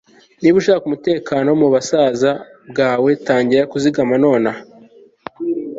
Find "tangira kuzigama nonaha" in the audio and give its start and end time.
3.25-4.61